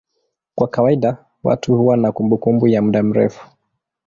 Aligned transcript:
Kwa 0.55 0.67
kawaida 0.67 1.25
watu 1.43 1.75
huwa 1.75 1.97
na 1.97 2.11
kumbukumbu 2.11 2.67
ya 2.67 2.81
muda 2.81 3.03
mrefu. 3.03 3.47